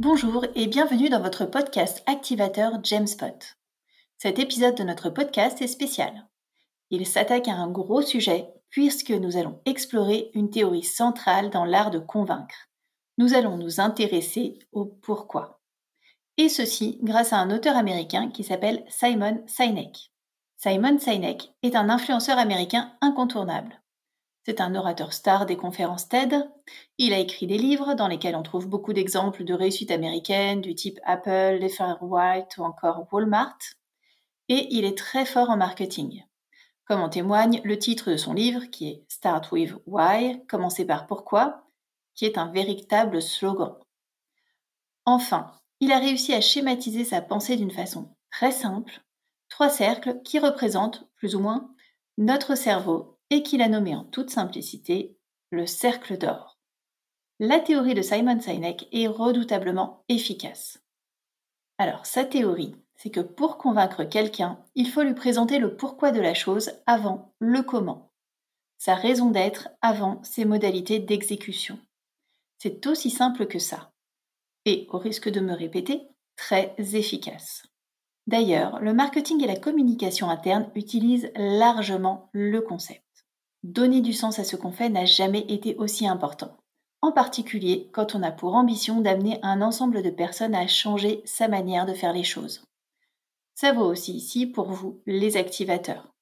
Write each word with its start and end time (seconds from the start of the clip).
Bonjour 0.00 0.46
et 0.54 0.68
bienvenue 0.68 1.08
dans 1.08 1.20
votre 1.20 1.44
podcast 1.44 2.04
activateur 2.06 2.84
Jamespot. 2.84 3.56
Cet 4.16 4.38
épisode 4.38 4.76
de 4.76 4.84
notre 4.84 5.10
podcast 5.10 5.60
est 5.60 5.66
spécial. 5.66 6.28
Il 6.90 7.04
s'attaque 7.04 7.48
à 7.48 7.54
un 7.54 7.68
gros 7.68 8.02
sujet 8.02 8.48
puisque 8.70 9.10
nous 9.10 9.36
allons 9.36 9.60
explorer 9.66 10.30
une 10.34 10.50
théorie 10.50 10.84
centrale 10.84 11.50
dans 11.50 11.64
l'art 11.64 11.90
de 11.90 11.98
convaincre. 11.98 12.68
Nous 13.18 13.34
allons 13.34 13.56
nous 13.56 13.80
intéresser 13.80 14.60
au 14.70 14.84
pourquoi. 14.84 15.60
Et 16.36 16.48
ceci 16.48 17.00
grâce 17.02 17.32
à 17.32 17.38
un 17.38 17.50
auteur 17.50 17.76
américain 17.76 18.30
qui 18.30 18.44
s'appelle 18.44 18.84
Simon 18.88 19.42
Sinek. 19.48 20.12
Simon 20.58 21.00
Sinek 21.00 21.54
est 21.64 21.74
un 21.74 21.90
influenceur 21.90 22.38
américain 22.38 22.92
incontournable. 23.00 23.82
C'est 24.48 24.62
un 24.62 24.74
orateur 24.74 25.12
star 25.12 25.44
des 25.44 25.58
conférences 25.58 26.08
TED. 26.08 26.34
Il 26.96 27.12
a 27.12 27.18
écrit 27.18 27.46
des 27.46 27.58
livres 27.58 27.92
dans 27.92 28.08
lesquels 28.08 28.34
on 28.34 28.42
trouve 28.42 28.66
beaucoup 28.66 28.94
d'exemples 28.94 29.44
de 29.44 29.52
réussite 29.52 29.90
américaine 29.90 30.62
du 30.62 30.74
type 30.74 30.98
Apple, 31.04 31.58
Leffer 31.60 31.96
White 32.00 32.56
ou 32.56 32.62
encore 32.62 33.06
Walmart. 33.12 33.58
Et 34.48 34.74
il 34.74 34.86
est 34.86 34.96
très 34.96 35.26
fort 35.26 35.50
en 35.50 35.58
marketing. 35.58 36.24
Comme 36.86 37.02
en 37.02 37.10
témoigne 37.10 37.60
le 37.62 37.78
titre 37.78 38.10
de 38.10 38.16
son 38.16 38.32
livre 38.32 38.64
qui 38.70 38.88
est 38.88 39.04
Start 39.08 39.52
with 39.52 39.74
Why, 39.84 40.42
commencer 40.46 40.86
par 40.86 41.06
pourquoi, 41.06 41.66
qui 42.14 42.24
est 42.24 42.38
un 42.38 42.50
véritable 42.50 43.20
slogan. 43.20 43.76
Enfin, 45.04 45.52
il 45.80 45.92
a 45.92 45.98
réussi 45.98 46.32
à 46.32 46.40
schématiser 46.40 47.04
sa 47.04 47.20
pensée 47.20 47.56
d'une 47.56 47.70
façon 47.70 48.16
très 48.30 48.52
simple, 48.52 49.02
trois 49.50 49.68
cercles 49.68 50.22
qui 50.22 50.38
représentent, 50.38 51.06
plus 51.16 51.34
ou 51.34 51.40
moins, 51.40 51.68
notre 52.16 52.54
cerveau 52.54 53.17
et 53.30 53.42
qu'il 53.42 53.62
a 53.62 53.68
nommé 53.68 53.94
en 53.94 54.04
toute 54.04 54.30
simplicité 54.30 55.16
le 55.50 55.66
cercle 55.66 56.18
d'or. 56.18 56.58
La 57.40 57.60
théorie 57.60 57.94
de 57.94 58.02
Simon 58.02 58.40
Sinek 58.40 58.88
est 58.92 59.06
redoutablement 59.06 60.04
efficace. 60.08 60.82
Alors, 61.78 62.04
sa 62.04 62.24
théorie, 62.24 62.74
c'est 62.96 63.10
que 63.10 63.20
pour 63.20 63.58
convaincre 63.58 64.02
quelqu'un, 64.02 64.58
il 64.74 64.88
faut 64.88 65.02
lui 65.02 65.14
présenter 65.14 65.60
le 65.60 65.76
pourquoi 65.76 66.10
de 66.10 66.20
la 66.20 66.34
chose 66.34 66.72
avant 66.86 67.32
le 67.38 67.62
comment, 67.62 68.10
sa 68.76 68.96
raison 68.96 69.30
d'être 69.30 69.68
avant 69.82 70.20
ses 70.24 70.44
modalités 70.44 70.98
d'exécution. 70.98 71.78
C'est 72.58 72.86
aussi 72.88 73.10
simple 73.10 73.46
que 73.46 73.60
ça. 73.60 73.92
Et, 74.64 74.88
au 74.90 74.98
risque 74.98 75.28
de 75.28 75.40
me 75.40 75.54
répéter, 75.54 76.08
très 76.36 76.74
efficace. 76.78 77.64
D'ailleurs, 78.26 78.80
le 78.80 78.92
marketing 78.92 79.42
et 79.42 79.46
la 79.46 79.56
communication 79.56 80.28
interne 80.28 80.70
utilisent 80.74 81.30
largement 81.36 82.28
le 82.32 82.60
concept. 82.60 83.07
Donner 83.64 84.00
du 84.00 84.12
sens 84.12 84.38
à 84.38 84.44
ce 84.44 84.54
qu'on 84.54 84.70
fait 84.70 84.88
n'a 84.88 85.04
jamais 85.04 85.44
été 85.48 85.74
aussi 85.76 86.06
important. 86.06 86.56
En 87.02 87.10
particulier 87.10 87.90
quand 87.92 88.14
on 88.14 88.22
a 88.22 88.30
pour 88.30 88.54
ambition 88.54 89.00
d'amener 89.00 89.40
un 89.42 89.62
ensemble 89.62 90.02
de 90.02 90.10
personnes 90.10 90.54
à 90.54 90.68
changer 90.68 91.22
sa 91.24 91.48
manière 91.48 91.84
de 91.84 91.92
faire 91.92 92.12
les 92.12 92.22
choses. 92.22 92.62
Ça 93.54 93.72
vaut 93.72 93.86
aussi 93.86 94.14
ici 94.14 94.46
pour 94.46 94.70
vous, 94.70 95.02
les 95.06 95.36
activateurs. 95.36 96.14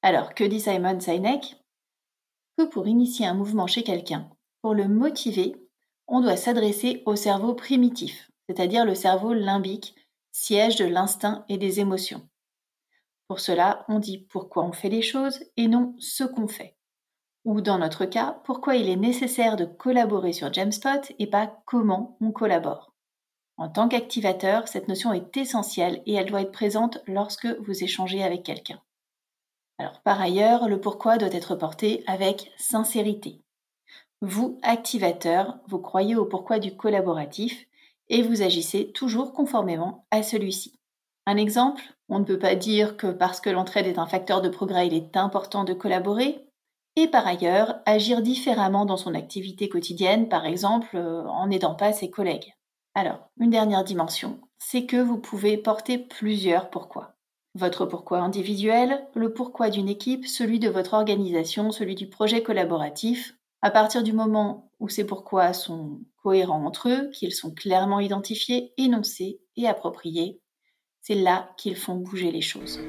Alors, 0.00 0.32
que 0.32 0.44
dit 0.44 0.60
Simon 0.60 0.98
Sinek? 0.98 1.56
Que 2.56 2.64
pour 2.64 2.88
initier 2.88 3.26
un 3.26 3.34
mouvement 3.34 3.66
chez 3.66 3.82
quelqu'un, 3.82 4.30
pour 4.62 4.72
le 4.72 4.88
motiver, 4.88 5.56
on 6.06 6.22
doit 6.22 6.38
s'adresser 6.38 7.02
au 7.04 7.16
cerveau 7.16 7.52
primitif, 7.54 8.30
c'est-à-dire 8.48 8.86
le 8.86 8.94
cerveau 8.94 9.34
limbique, 9.34 9.94
siège 10.32 10.76
de 10.76 10.86
l'instinct 10.86 11.44
et 11.50 11.58
des 11.58 11.80
émotions. 11.80 12.26
Pour 13.28 13.40
cela, 13.40 13.84
on 13.88 13.98
dit 13.98 14.26
pourquoi 14.30 14.64
on 14.64 14.72
fait 14.72 14.88
les 14.88 15.02
choses 15.02 15.40
et 15.58 15.68
non 15.68 15.94
ce 15.98 16.24
qu'on 16.24 16.48
fait 16.48 16.77
ou 17.48 17.62
dans 17.62 17.78
notre 17.78 18.04
cas, 18.04 18.42
pourquoi 18.44 18.76
il 18.76 18.90
est 18.90 18.96
nécessaire 18.96 19.56
de 19.56 19.64
collaborer 19.64 20.34
sur 20.34 20.52
Jamspot 20.52 21.14
et 21.18 21.26
pas 21.26 21.46
comment 21.64 22.18
on 22.20 22.30
collabore. 22.30 22.92
En 23.56 23.70
tant 23.70 23.88
qu'activateur, 23.88 24.68
cette 24.68 24.86
notion 24.86 25.14
est 25.14 25.34
essentielle 25.34 26.02
et 26.04 26.12
elle 26.12 26.26
doit 26.26 26.42
être 26.42 26.52
présente 26.52 26.98
lorsque 27.06 27.46
vous 27.46 27.82
échangez 27.82 28.22
avec 28.22 28.42
quelqu'un. 28.42 28.82
Alors 29.78 30.02
par 30.02 30.20
ailleurs, 30.20 30.68
le 30.68 30.78
pourquoi 30.78 31.16
doit 31.16 31.32
être 31.32 31.54
porté 31.54 32.04
avec 32.06 32.52
sincérité. 32.58 33.40
Vous, 34.20 34.60
activateur, 34.62 35.56
vous 35.68 35.78
croyez 35.78 36.16
au 36.16 36.26
pourquoi 36.26 36.58
du 36.58 36.76
collaboratif 36.76 37.66
et 38.10 38.20
vous 38.20 38.42
agissez 38.42 38.92
toujours 38.92 39.32
conformément 39.32 40.04
à 40.10 40.22
celui-ci. 40.22 40.78
Un 41.24 41.38
exemple, 41.38 41.82
on 42.10 42.18
ne 42.18 42.24
peut 42.24 42.38
pas 42.38 42.56
dire 42.56 42.98
que 42.98 43.06
parce 43.06 43.40
que 43.40 43.48
l'entraide 43.48 43.86
est 43.86 43.98
un 43.98 44.06
facteur 44.06 44.42
de 44.42 44.50
progrès, 44.50 44.86
il 44.86 44.92
est 44.92 45.16
important 45.16 45.64
de 45.64 45.72
collaborer, 45.72 46.44
et 46.98 47.06
par 47.06 47.26
ailleurs 47.28 47.76
agir 47.86 48.22
différemment 48.22 48.84
dans 48.84 48.96
son 48.96 49.14
activité 49.14 49.68
quotidienne, 49.68 50.28
par 50.28 50.46
exemple 50.46 50.96
euh, 50.96 51.22
en 51.28 51.46
n'aidant 51.46 51.76
pas 51.76 51.92
ses 51.92 52.10
collègues. 52.10 52.54
Alors, 52.94 53.30
une 53.38 53.50
dernière 53.50 53.84
dimension, 53.84 54.40
c'est 54.58 54.84
que 54.84 54.96
vous 54.96 55.18
pouvez 55.18 55.56
porter 55.56 55.98
plusieurs 55.98 56.70
pourquoi. 56.70 57.14
Votre 57.54 57.86
pourquoi 57.86 58.18
individuel, 58.18 59.06
le 59.14 59.32
pourquoi 59.32 59.70
d'une 59.70 59.88
équipe, 59.88 60.26
celui 60.26 60.58
de 60.58 60.68
votre 60.68 60.94
organisation, 60.94 61.70
celui 61.70 61.94
du 61.94 62.08
projet 62.08 62.42
collaboratif. 62.42 63.36
À 63.62 63.70
partir 63.70 64.02
du 64.02 64.12
moment 64.12 64.72
où 64.80 64.88
ces 64.88 65.06
pourquoi 65.06 65.52
sont 65.52 66.00
cohérents 66.22 66.66
entre 66.66 66.88
eux, 66.88 67.10
qu'ils 67.10 67.32
sont 67.32 67.52
clairement 67.52 68.00
identifiés, 68.00 68.72
énoncés 68.76 69.40
et 69.56 69.68
appropriés, 69.68 70.40
c'est 71.00 71.14
là 71.14 71.50
qu'ils 71.56 71.76
font 71.76 71.94
bouger 71.94 72.32
les 72.32 72.42
choses. 72.42 72.80